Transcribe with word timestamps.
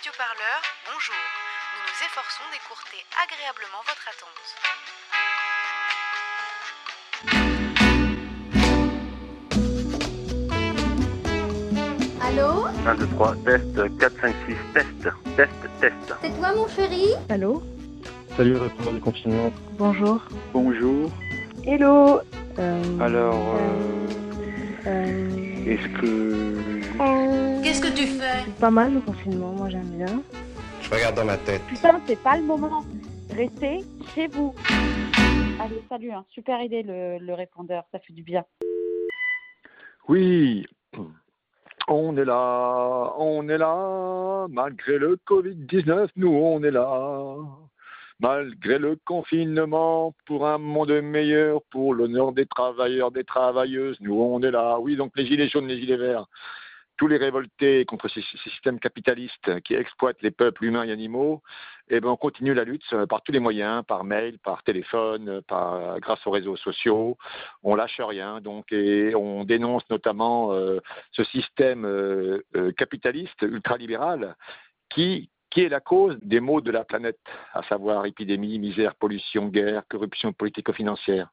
radioparleur, 0.00 0.60
bonjour. 0.86 1.14
Nous 1.76 1.82
nous 1.84 1.98
efforçons 2.06 2.44
d'écourter 2.52 3.04
agréablement 3.20 3.82
votre 3.84 4.08
attente. 4.08 5.50
Allô 12.22 12.66
1, 12.86 12.94
2, 12.94 13.06
3, 13.08 13.34
test, 13.44 13.98
4, 13.98 14.20
5, 14.20 14.34
6, 14.48 14.54
test, 14.74 14.86
test, 15.36 15.50
test. 15.80 16.14
C'est 16.22 16.38
toi 16.38 16.52
mon 16.54 16.68
chéri 16.68 17.08
Allô 17.28 17.62
Salut, 18.36 18.56
répondant 18.56 18.92
du 18.92 19.00
confinement. 19.00 19.52
Bonjour. 19.78 20.22
Bonjour. 20.52 21.10
Hello 21.66 22.20
Euh, 22.58 23.00
Alors, 23.00 23.56
euh, 24.86 25.66
est-ce 25.66 25.88
que... 26.00 26.79
Qu'est-ce 27.62 27.80
que 27.80 27.88
tu 27.96 28.06
fais? 28.06 28.42
c'est 28.44 28.60
pas 28.60 28.70
mal 28.70 28.92
le 28.92 29.00
confinement, 29.00 29.52
moi 29.52 29.70
j'aime 29.70 29.88
bien. 29.96 30.22
Je 30.82 30.90
regarde 30.90 31.16
dans 31.16 31.24
ma 31.24 31.38
tête. 31.38 31.62
Putain, 31.66 31.98
c'est 32.06 32.20
pas 32.22 32.36
le 32.36 32.42
moment. 32.42 32.84
Restez 33.34 33.84
chez 34.14 34.26
vous. 34.26 34.54
Allez, 35.60 35.82
salut. 35.88 36.10
hein. 36.10 36.24
Super 36.30 36.60
idée 36.62 36.82
le, 36.82 37.18
le 37.18 37.34
répondeur, 37.34 37.84
ça 37.92 37.98
fait 38.00 38.12
du 38.12 38.22
bien. 38.22 38.44
Oui, 40.08 40.66
on 41.88 42.16
est 42.18 42.24
là, 42.24 43.12
on 43.18 43.48
est 43.48 43.58
là, 43.58 44.46
malgré 44.50 44.98
le 44.98 45.16
Covid-19, 45.26 46.08
nous 46.16 46.28
on 46.32 46.62
est 46.62 46.70
là. 46.70 47.34
Malgré 48.22 48.78
le 48.78 48.98
confinement, 49.06 50.12
pour 50.26 50.46
un 50.46 50.58
monde 50.58 50.90
meilleur, 51.00 51.62
pour 51.70 51.94
l'honneur 51.94 52.32
des 52.32 52.44
travailleurs, 52.44 53.10
des 53.10 53.24
travailleuses, 53.24 53.96
nous 54.00 54.20
on 54.20 54.42
est 54.42 54.50
là. 54.50 54.78
Oui, 54.78 54.96
donc 54.96 55.12
les 55.16 55.24
gilets 55.24 55.48
jaunes, 55.48 55.68
les 55.68 55.80
gilets 55.80 55.96
verts, 55.96 56.26
tous 57.00 57.08
les 57.08 57.16
révoltés 57.16 57.86
contre 57.86 58.08
ces, 58.08 58.20
systèmes 58.44 58.78
capitalistes 58.78 59.58
qui 59.62 59.72
exploitent 59.72 60.20
les 60.20 60.30
peuples 60.30 60.66
humains 60.66 60.84
et 60.84 60.92
animaux, 60.92 61.42
eh 61.88 61.98
ben, 61.98 62.10
on 62.10 62.16
continue 62.16 62.52
la 62.52 62.64
lutte 62.64 62.84
euh, 62.92 63.06
par 63.06 63.22
tous 63.22 63.32
les 63.32 63.40
moyens, 63.40 63.82
par 63.88 64.04
mail, 64.04 64.38
par 64.38 64.62
téléphone, 64.64 65.28
euh, 65.30 65.40
par, 65.40 65.98
grâce 65.98 66.26
aux 66.26 66.30
réseaux 66.30 66.58
sociaux. 66.58 67.16
On 67.62 67.74
lâche 67.74 67.98
rien, 68.00 68.42
donc, 68.42 68.70
et 68.70 69.14
on 69.14 69.44
dénonce 69.44 69.88
notamment 69.88 70.52
euh, 70.52 70.80
ce 71.12 71.24
système 71.24 71.86
euh, 71.86 72.44
euh, 72.54 72.70
capitaliste 72.72 73.40
ultralibéral 73.40 74.36
qui, 74.90 75.30
qui 75.48 75.62
est 75.62 75.70
la 75.70 75.80
cause 75.80 76.18
des 76.20 76.40
maux 76.40 76.60
de 76.60 76.70
la 76.70 76.84
planète, 76.84 77.18
à 77.54 77.62
savoir 77.62 78.04
épidémie, 78.04 78.58
misère, 78.58 78.94
pollution, 78.94 79.46
guerre, 79.46 79.84
corruption 79.88 80.34
politico-financière. 80.34 81.30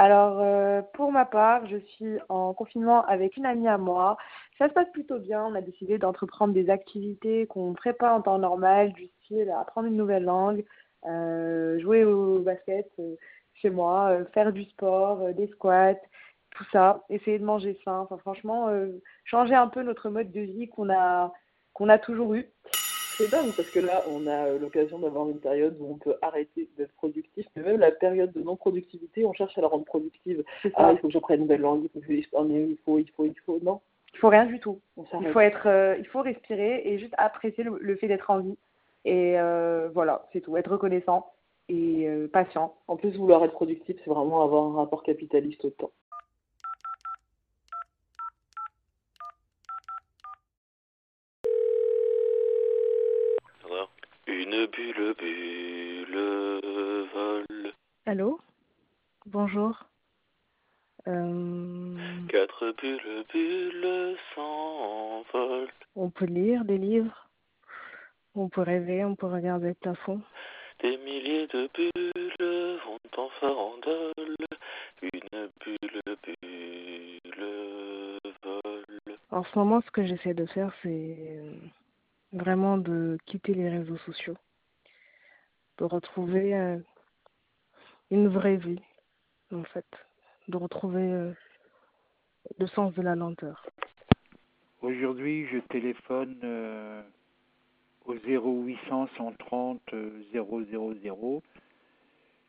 Alors, 0.00 0.38
euh, 0.40 0.80
pour 0.94 1.10
ma 1.10 1.24
part, 1.24 1.66
je 1.66 1.76
suis 1.76 2.18
en 2.28 2.54
confinement 2.54 3.04
avec 3.06 3.36
une 3.36 3.44
amie 3.44 3.66
à 3.66 3.78
moi. 3.78 4.16
Ça 4.56 4.68
se 4.68 4.72
passe 4.72 4.88
plutôt 4.92 5.18
bien. 5.18 5.44
On 5.44 5.56
a 5.56 5.60
décidé 5.60 5.98
d'entreprendre 5.98 6.54
des 6.54 6.70
activités 6.70 7.48
qu'on 7.48 7.72
ne 7.72 7.76
ferait 7.76 7.94
pas 7.94 8.14
en 8.14 8.22
temps 8.22 8.38
normal, 8.38 8.92
du 8.92 9.08
style 9.24 9.50
apprendre 9.50 9.88
une 9.88 9.96
nouvelle 9.96 10.22
langue, 10.22 10.64
euh, 11.06 11.80
jouer 11.80 12.04
au 12.04 12.38
basket 12.38 12.88
euh, 13.00 13.16
chez 13.54 13.70
moi, 13.70 14.18
faire 14.34 14.52
du 14.52 14.66
sport, 14.66 15.34
des 15.34 15.48
squats, 15.48 15.94
tout 16.52 16.64
ça. 16.70 17.02
Essayer 17.10 17.40
de 17.40 17.44
manger 17.44 17.76
sain. 17.84 17.98
Enfin, 17.98 18.18
franchement, 18.18 18.68
changer 19.24 19.56
un 19.56 19.66
peu 19.66 19.82
notre 19.82 20.10
mode 20.10 20.30
de 20.30 20.42
vie 20.42 20.68
qu'on 20.68 20.90
a, 20.90 21.32
qu'on 21.72 21.88
a 21.88 21.98
toujours 21.98 22.34
eu. 22.34 22.46
C'est 23.18 23.28
dingue 23.28 23.52
parce 23.54 23.68
que 23.70 23.80
là, 23.80 24.04
on 24.08 24.26
a 24.28 24.46
euh, 24.46 24.58
l'occasion 24.58 24.98
d'avoir 25.00 25.28
une 25.28 25.40
période 25.40 25.76
où 25.80 25.86
on 25.90 25.96
peut 25.96 26.14
arrêter 26.22 26.68
d'être 26.78 26.92
productif, 26.94 27.46
mais 27.56 27.62
même 27.64 27.78
la 27.80 27.90
période 27.90 28.32
de 28.32 28.40
non-productivité, 28.42 29.24
on 29.24 29.32
cherche 29.32 29.58
à 29.58 29.60
la 29.60 29.66
rendre 29.66 29.84
productive. 29.84 30.44
Ah, 30.74 30.92
il 30.92 30.98
faut 30.98 31.08
que 31.08 31.12
j'apprenne 31.12 31.36
une 31.40 31.42
nouvelle 31.42 31.60
langue, 31.62 31.82
il 31.82 31.88
faut 31.90 31.98
que 32.00 32.06
je 32.06 32.12
ai- 32.12 32.68
il 32.70 32.76
faut, 32.84 32.98
il 32.98 33.10
faut, 33.10 33.24
il 33.24 33.34
faut. 33.44 33.58
Non, 33.62 33.80
Il 34.14 34.18
faut 34.20 34.28
rien 34.28 34.46
du 34.46 34.60
tout. 34.60 34.78
on 34.96 35.04
Il 35.20 35.28
faut 35.32 35.40
être, 35.40 35.66
euh, 35.66 35.96
il 35.98 36.06
faut 36.06 36.22
respirer 36.22 36.82
et 36.84 36.98
juste 37.00 37.14
apprécier 37.18 37.64
le, 37.64 37.76
le 37.80 37.96
fait 37.96 38.06
d'être 38.08 38.30
en 38.30 38.38
vie. 38.38 38.56
Et 39.04 39.38
euh, 39.38 39.88
voilà, 39.92 40.26
c'est 40.32 40.40
tout. 40.40 40.56
Être 40.56 40.70
reconnaissant 40.72 41.32
et 41.68 42.08
euh, 42.08 42.28
patient. 42.28 42.74
En 42.86 42.96
plus, 42.96 43.16
vouloir 43.16 43.44
être 43.44 43.52
productif, 43.52 43.96
c'est 44.04 44.10
vraiment 44.10 44.42
avoir 44.42 44.64
un 44.64 44.76
rapport 44.76 45.02
capitaliste 45.02 45.64
au 45.64 45.70
temps. 45.70 45.90
Une 54.50 54.64
bulle, 54.68 55.14
bulle, 55.18 57.06
vol. 57.12 57.72
Allô? 58.06 58.40
Bonjour. 59.26 59.84
Euh, 61.06 61.94
Quatre 62.30 62.72
bulles, 62.80 63.24
bulles 63.30 64.16
s'envolent. 64.34 65.68
on 65.96 66.08
peut 66.08 66.24
lire 66.24 66.64
des 66.64 66.78
livres? 66.78 67.28
On 68.34 68.48
peut 68.48 68.62
rêver, 68.62 69.04
on 69.04 69.16
peut 69.16 69.26
regarder 69.26 69.68
le 69.68 69.74
plafond. 69.74 70.22
Des 70.80 70.96
milliers 70.96 71.46
de 71.48 71.68
bulles 71.74 72.78
vont 72.86 73.22
en 73.22 73.28
farandole. 73.40 74.36
Une 75.02 75.50
bulle, 75.62 76.00
bulle, 76.24 78.18
vol. 78.42 78.84
En 79.30 79.44
ce 79.44 79.58
moment, 79.58 79.82
ce 79.82 79.90
que 79.90 80.06
j'essaie 80.06 80.32
de 80.32 80.46
faire, 80.46 80.72
c'est 80.82 80.88
euh, 80.88 81.52
vraiment 82.32 82.78
de 82.78 83.18
quitter 83.26 83.54
les 83.54 83.68
réseaux 83.68 83.96
sociaux, 83.98 84.36
de 85.78 85.84
retrouver 85.84 86.54
euh, 86.54 86.78
une 88.10 88.28
vraie 88.28 88.56
vie, 88.56 88.80
en 89.52 89.64
fait, 89.64 89.86
de 90.48 90.56
retrouver 90.56 91.10
euh, 91.12 91.32
le 92.58 92.66
sens 92.66 92.94
de 92.94 93.02
la 93.02 93.14
lenteur. 93.14 93.64
Aujourd'hui, 94.80 95.46
je 95.46 95.58
téléphone 95.58 96.38
euh, 96.44 97.02
au 98.04 98.14
0800 98.14 99.08
130 99.16 99.80
euh, 99.92 100.22
000, 100.32 101.42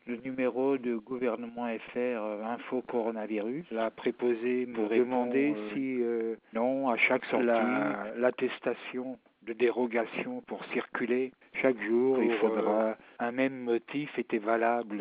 le 0.05 0.15
numéro 0.17 0.77
de 0.77 0.95
gouvernement 0.95 1.67
FR 1.67 1.97
euh, 1.97 2.43
Info 2.43 2.81
Coronavirus. 2.81 3.65
La 3.71 3.91
préposée 3.91 4.65
me 4.65 4.89
demandait 4.97 5.55
si 5.73 6.01
euh, 6.01 6.35
non, 6.53 6.89
à 6.89 6.97
chaque 6.97 7.25
sortie, 7.25 7.45
la- 7.45 8.13
l'attestation 8.15 9.17
de 9.43 9.53
dérogation 9.53 10.41
pour 10.47 10.63
circuler 10.65 11.31
chaque 11.61 11.81
jour, 11.81 12.21
il 12.21 12.33
faudra 12.35 12.97
un 13.19 13.31
même 13.31 13.59
motif 13.59 14.17
était 14.17 14.37
valable. 14.37 14.99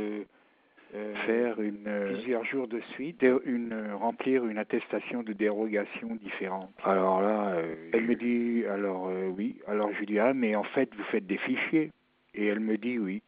euh, 0.94 1.14
faire 1.26 1.60
une, 1.60 1.86
euh, 1.86 2.14
plusieurs 2.14 2.44
jours 2.44 2.66
de 2.66 2.80
suite, 2.92 3.24
une, 3.44 3.72
euh, 3.72 3.96
remplir 3.96 4.46
une 4.46 4.58
attestation 4.58 5.22
de 5.22 5.32
dérogation 5.34 6.16
différente. 6.16 6.70
Alors 6.82 7.20
là, 7.20 7.50
euh, 7.56 7.90
elle 7.92 8.04
me 8.04 8.14
dit, 8.14 8.64
alors 8.66 9.08
euh, 9.08 9.26
oui, 9.28 9.60
alors 9.66 9.92
je 9.92 9.98
lui 9.98 10.06
dis, 10.06 10.18
ah 10.18 10.32
mais 10.32 10.54
en 10.56 10.64
fait 10.64 10.88
vous 10.94 11.04
faites 11.04 11.26
des 11.26 11.38
fichiers. 11.38 11.92
Et 12.34 12.46
elle 12.46 12.60
me 12.60 12.76
dit 12.78 12.98
oui. 12.98 13.22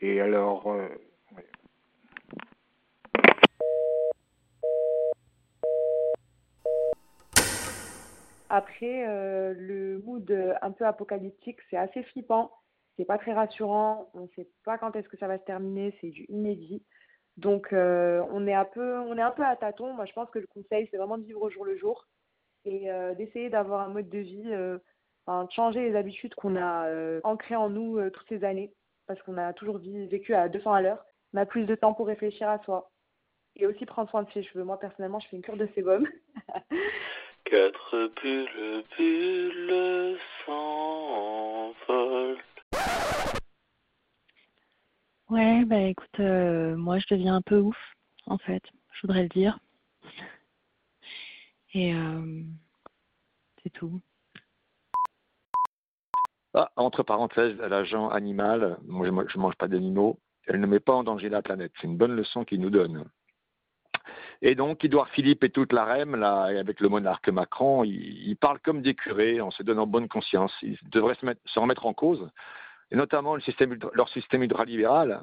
Et 0.00 0.20
alors, 0.20 0.74
Après, 8.54 9.08
euh, 9.08 9.54
le 9.56 9.98
mood 10.00 10.30
un 10.60 10.72
peu 10.72 10.84
apocalyptique, 10.84 11.58
c'est 11.70 11.78
assez 11.78 12.02
flippant. 12.02 12.52
C'est 12.98 13.06
pas 13.06 13.16
très 13.16 13.32
rassurant. 13.32 14.10
On 14.12 14.24
ne 14.24 14.28
sait 14.36 14.46
pas 14.66 14.76
quand 14.76 14.94
est-ce 14.94 15.08
que 15.08 15.16
ça 15.16 15.26
va 15.26 15.38
se 15.38 15.44
terminer. 15.44 15.96
C'est 16.02 16.10
du 16.10 16.26
inédit. 16.28 16.82
Donc, 17.38 17.72
euh, 17.72 18.22
on 18.30 18.46
est 18.46 18.52
un 18.52 18.66
peu, 18.66 19.02
à 19.42 19.56
tâtons. 19.56 19.94
Moi, 19.94 20.04
je 20.04 20.12
pense 20.12 20.28
que 20.28 20.38
le 20.38 20.46
conseil, 20.48 20.86
c'est 20.90 20.98
vraiment 20.98 21.16
de 21.16 21.24
vivre 21.24 21.40
au 21.40 21.48
jour 21.48 21.64
le 21.64 21.78
jour 21.78 22.06
et 22.66 22.92
euh, 22.92 23.14
d'essayer 23.14 23.48
d'avoir 23.48 23.88
un 23.88 23.88
mode 23.88 24.10
de 24.10 24.18
vie, 24.18 24.44
de 24.44 24.80
changer 25.48 25.88
les 25.88 25.96
habitudes 25.96 26.34
qu'on 26.34 26.56
a 26.56 27.20
ancrées 27.24 27.56
en 27.56 27.70
nous 27.70 28.10
toutes 28.10 28.28
ces 28.28 28.44
années, 28.44 28.74
parce 29.06 29.22
qu'on 29.22 29.38
a 29.38 29.54
toujours 29.54 29.78
vécu 29.78 30.34
à 30.34 30.50
200 30.50 30.74
à 30.74 30.82
l'heure. 30.82 31.02
On 31.32 31.38
a 31.38 31.46
plus 31.46 31.64
de 31.64 31.74
temps 31.74 31.94
pour 31.94 32.06
réfléchir 32.06 32.50
à 32.50 32.58
soi 32.64 32.90
et 33.56 33.66
aussi 33.66 33.86
prendre 33.86 34.10
soin 34.10 34.24
de 34.24 34.30
ses 34.32 34.42
cheveux. 34.42 34.64
Moi, 34.64 34.78
personnellement, 34.78 35.20
je 35.20 35.28
fais 35.28 35.36
une 35.36 35.42
cure 35.42 35.56
de 35.56 35.68
sébum. 35.74 36.06
Quatre 37.52 38.10
bulles, 38.22 38.82
bulles 38.96 40.16
s'envolent. 40.46 42.38
Ouais, 45.28 45.62
bah 45.66 45.80
écoute, 45.80 46.18
euh, 46.20 46.74
moi 46.76 46.98
je 46.98 47.04
deviens 47.10 47.34
un 47.34 47.42
peu 47.42 47.58
ouf, 47.58 47.76
en 48.24 48.38
fait, 48.38 48.62
je 48.94 49.02
voudrais 49.02 49.24
le 49.24 49.28
dire. 49.28 49.58
Et 51.74 51.94
euh, 51.94 52.42
c'est 53.62 53.68
tout. 53.68 54.00
Ah, 56.54 56.72
entre 56.76 57.02
parenthèses, 57.02 57.58
l'agent 57.58 58.08
animal, 58.08 58.78
moi 58.86 59.06
je 59.06 59.36
ne 59.36 59.42
mange 59.42 59.56
pas 59.56 59.68
d'animaux, 59.68 60.18
elle 60.46 60.58
ne 60.58 60.66
met 60.66 60.80
pas 60.80 60.94
en 60.94 61.04
danger 61.04 61.28
la 61.28 61.42
planète. 61.42 61.72
C'est 61.78 61.86
une 61.86 61.98
bonne 61.98 62.16
leçon 62.16 62.46
qu'il 62.46 62.62
nous 62.62 62.70
donne. 62.70 63.04
Et 64.44 64.56
donc, 64.56 64.84
Édouard 64.84 65.08
Philippe 65.10 65.44
et 65.44 65.50
toute 65.50 65.72
la 65.72 65.84
REM, 65.84 66.16
là, 66.16 66.42
avec 66.58 66.80
le 66.80 66.88
monarque 66.88 67.28
Macron, 67.28 67.84
ils, 67.84 68.28
ils 68.28 68.36
parlent 68.36 68.58
comme 68.58 68.82
des 68.82 68.94
curés, 68.94 69.40
en 69.40 69.52
se 69.52 69.62
donnant 69.62 69.86
bonne 69.86 70.08
conscience. 70.08 70.52
Ils 70.62 70.76
devraient 70.90 71.14
se, 71.14 71.24
mettre, 71.24 71.40
se 71.44 71.60
remettre 71.60 71.86
en 71.86 71.94
cause, 71.94 72.28
et 72.90 72.96
notamment 72.96 73.36
le 73.36 73.40
système, 73.40 73.72
ultra- 73.72 73.92
leur 73.94 74.08
système 74.08 74.42
ultralibéral. 74.42 75.22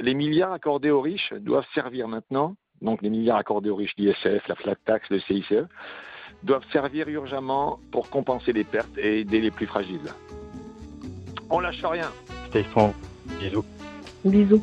Les 0.00 0.14
milliards 0.14 0.52
accordés 0.52 0.90
aux 0.90 1.02
riches 1.02 1.34
doivent 1.34 1.66
servir 1.74 2.08
maintenant, 2.08 2.56
donc 2.80 3.02
les 3.02 3.10
milliards 3.10 3.36
accordés 3.36 3.68
aux 3.68 3.76
riches, 3.76 3.94
l'ISF, 3.98 4.48
la 4.48 4.54
flat 4.54 4.74
tax, 4.86 5.08
le 5.10 5.20
CICE, 5.20 5.64
doivent 6.42 6.64
servir 6.72 7.08
urgemment 7.08 7.78
pour 7.92 8.08
compenser 8.08 8.52
les 8.54 8.64
pertes 8.64 8.96
et 8.96 9.20
aider 9.20 9.40
les 9.42 9.50
plus 9.50 9.66
fragiles. 9.66 10.00
On 11.50 11.60
lâche 11.60 11.84
rien. 11.84 12.10
Strong. 12.70 12.92
Bisous. 13.38 13.64
Bisous. 14.24 14.62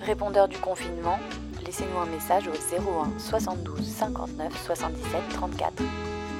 Répondeur 0.00 0.48
du 0.48 0.58
confinement, 0.58 1.18
laissez-nous 1.66 1.98
un 1.98 2.06
message 2.06 2.48
au 2.48 2.52
01 2.52 3.18
72 3.18 3.84
59 3.84 4.64
77 4.66 5.28
34. 5.30 5.74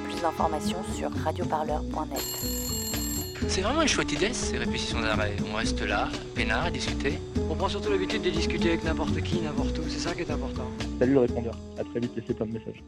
Plus 0.05 0.21
d'informations 0.21 0.83
sur 0.95 1.11
radioparleur.net. 1.23 2.23
C'est 3.49 3.61
vraiment 3.61 3.81
une 3.81 3.87
chouette 3.87 4.11
idée, 4.11 4.33
ces 4.33 4.57
répétitions 4.57 4.99
d'arrêt. 4.99 5.35
On 5.51 5.55
reste 5.55 5.81
là, 5.81 6.09
peinard, 6.33 6.65
à 6.65 6.71
discuter. 6.71 7.19
On 7.49 7.55
prend 7.55 7.69
surtout 7.69 7.91
l'habitude 7.91 8.21
de 8.21 8.29
discuter 8.29 8.69
avec 8.69 8.83
n'importe 8.83 9.21
qui, 9.21 9.41
n'importe 9.41 9.77
où. 9.77 9.83
C'est 9.89 9.99
ça 9.99 10.15
qui 10.15 10.21
est 10.21 10.31
important. 10.31 10.63
Salut 10.99 11.13
le 11.13 11.19
répondeur. 11.19 11.57
À 11.77 11.83
très 11.83 11.99
vite, 11.99 12.11
laissez 12.15 12.33
plein 12.33 12.45
de 12.45 12.53
messages. 12.53 12.83